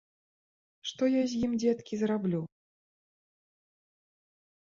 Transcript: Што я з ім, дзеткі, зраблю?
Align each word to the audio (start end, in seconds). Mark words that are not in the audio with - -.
Што 0.91 1.03
я 1.15 1.19
з 1.33 1.41
ім, 1.47 1.51
дзеткі, 1.63 1.93
зраблю? 2.01 2.41